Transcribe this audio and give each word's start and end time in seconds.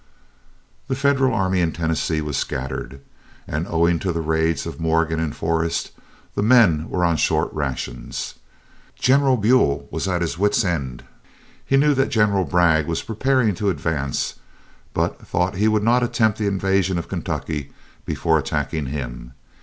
The 0.87 0.95
Federal 0.95 1.31
army 1.31 1.61
in 1.61 1.73
Tennessee 1.73 2.21
was 2.21 2.35
scattered, 2.35 3.01
and 3.47 3.67
owing 3.67 3.99
to 3.99 4.11
the 4.11 4.19
raids 4.19 4.65
of 4.65 4.79
Morgan 4.79 5.19
and 5.19 5.35
Forrest, 5.35 5.91
the 6.33 6.41
men 6.41 6.89
were 6.89 7.05
on 7.05 7.17
short 7.17 7.53
rations. 7.53 8.33
General 8.95 9.37
Buell 9.37 9.87
was 9.91 10.07
at 10.07 10.23
his 10.23 10.39
wits' 10.39 10.65
end. 10.65 11.03
He 11.63 11.77
knew 11.77 11.93
that 11.93 12.09
General 12.09 12.45
Bragg 12.45 12.87
was 12.87 13.03
preparing 13.03 13.53
to 13.53 13.69
advance, 13.69 14.39
but 14.95 15.23
thought 15.27 15.57
he 15.57 15.67
would 15.67 15.83
not 15.83 16.01
attempt 16.01 16.39
the 16.39 16.47
invasion 16.47 16.97
of 16.97 17.07
Kentucky 17.07 17.71
before 18.03 18.39
attacking 18.39 18.87
him. 18.87 19.33